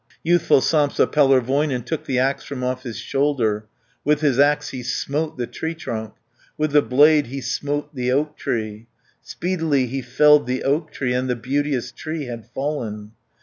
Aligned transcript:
Youthful 0.23 0.61
Sampsa 0.61 1.05
Pellervoinen 1.05 1.83
Took 1.85 2.05
the 2.05 2.17
axe 2.17 2.43
from 2.43 2.63
off 2.63 2.81
his 2.81 2.97
shoulder, 2.97 3.67
90 3.99 3.99
With 4.03 4.21
his 4.21 4.39
axe 4.39 4.69
he 4.69 4.81
smote 4.81 5.37
the 5.37 5.45
tree 5.45 5.75
trunk, 5.75 6.15
With 6.57 6.71
the 6.71 6.81
blade 6.81 7.27
he 7.27 7.39
smote 7.39 7.93
the 7.93 8.11
oak 8.11 8.35
tree. 8.35 8.87
Speedily 9.21 9.85
he 9.85 10.01
felled 10.01 10.47
the 10.47 10.63
oak 10.63 10.91
tree, 10.91 11.13
And 11.13 11.29
the 11.29 11.35
beauteous 11.35 11.91
tree 11.91 12.25
had 12.25 12.47
fallen. 12.47 13.11